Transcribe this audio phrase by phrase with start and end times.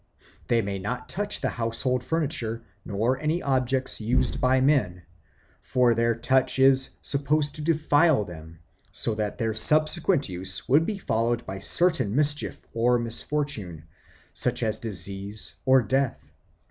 [0.47, 5.03] They may not touch the household furniture nor any objects used by men;
[5.61, 8.61] for their touch "is supposed to defile them,
[8.91, 13.83] so that their subsequent use would be followed by certain mischief or misfortune,"
[14.33, 16.19] such as disease or death.